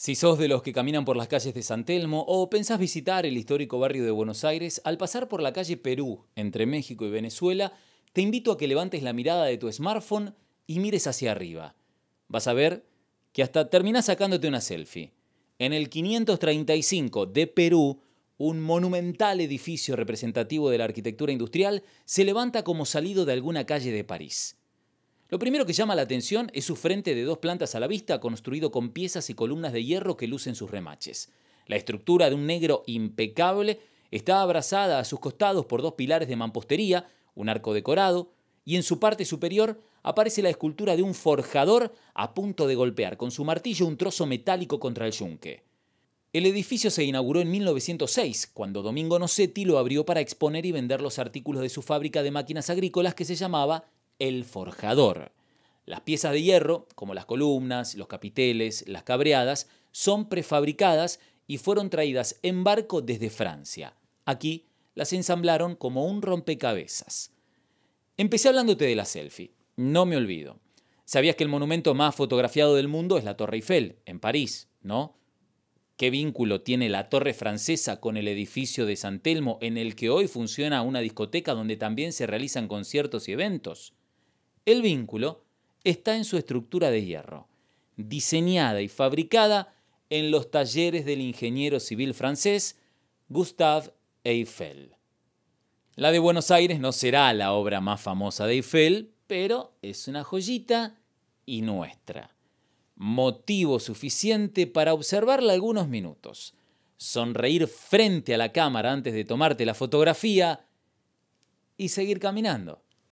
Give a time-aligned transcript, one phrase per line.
[0.00, 3.26] Si sos de los que caminan por las calles de San Telmo o pensás visitar
[3.26, 7.10] el histórico barrio de Buenos Aires, al pasar por la calle Perú, entre México y
[7.10, 7.72] Venezuela,
[8.12, 10.36] te invito a que levantes la mirada de tu smartphone
[10.68, 11.74] y mires hacia arriba.
[12.28, 12.86] Vas a ver
[13.32, 15.14] que hasta terminás sacándote una selfie.
[15.58, 18.00] En el 535 de Perú,
[18.36, 23.90] un monumental edificio representativo de la arquitectura industrial se levanta como salido de alguna calle
[23.90, 24.58] de París.
[25.30, 28.18] Lo primero que llama la atención es su frente de dos plantas a la vista,
[28.18, 31.30] construido con piezas y columnas de hierro que lucen sus remaches.
[31.66, 33.78] La estructura de un negro impecable
[34.10, 38.32] está abrazada a sus costados por dos pilares de mampostería, un arco decorado,
[38.64, 43.18] y en su parte superior aparece la escultura de un forjador a punto de golpear
[43.18, 45.62] con su martillo un trozo metálico contra el yunque.
[46.32, 51.02] El edificio se inauguró en 1906, cuando Domingo Nocetti lo abrió para exponer y vender
[51.02, 53.84] los artículos de su fábrica de máquinas agrícolas que se llamaba
[54.18, 55.32] el forjador.
[55.86, 61.90] Las piezas de hierro, como las columnas, los capiteles, las cabreadas, son prefabricadas y fueron
[61.90, 63.94] traídas en barco desde Francia.
[64.26, 67.32] Aquí las ensamblaron como un rompecabezas.
[68.16, 69.52] Empecé hablándote de la selfie.
[69.76, 70.58] No me olvido.
[71.04, 75.16] Sabías que el monumento más fotografiado del mundo es la Torre Eiffel, en París, ¿no?
[75.96, 80.10] ¿Qué vínculo tiene la torre francesa con el edificio de San Telmo en el que
[80.10, 83.94] hoy funciona una discoteca donde también se realizan conciertos y eventos?
[84.68, 85.46] El vínculo
[85.82, 87.48] está en su estructura de hierro,
[87.96, 89.74] diseñada y fabricada
[90.10, 92.76] en los talleres del ingeniero civil francés
[93.30, 94.94] Gustave Eiffel.
[95.94, 100.22] La de Buenos Aires no será la obra más famosa de Eiffel, pero es una
[100.22, 100.98] joyita
[101.46, 102.36] y nuestra.
[102.94, 106.52] Motivo suficiente para observarla algunos minutos,
[106.98, 110.66] sonreír frente a la cámara antes de tomarte la fotografía
[111.78, 112.82] y seguir caminando.